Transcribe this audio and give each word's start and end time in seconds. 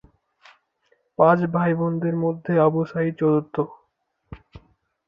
পাঁচ 1.19 1.39
ভাইবোনের 1.53 2.15
মধ্যে 2.15 2.53
আবু 2.65 2.81
সাঈদ 2.85 3.13
চতুর্থ। 3.19 3.55